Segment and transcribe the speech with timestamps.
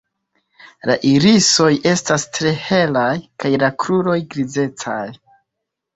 [0.89, 3.13] La irisoj estas tre helaj
[3.45, 5.01] kaj la kruroj grizecaj.